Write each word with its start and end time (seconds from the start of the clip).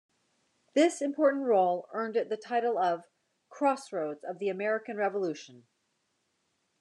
This 0.73 0.99
important 0.99 1.45
role 1.45 1.87
earned 1.93 2.17
it 2.17 2.27
the 2.27 2.35
title 2.35 2.79
of 2.79 3.03
"Crossroads 3.49 4.23
of 4.23 4.39
the 4.39 4.49
American 4.49 4.97
Revolution". 4.97 5.67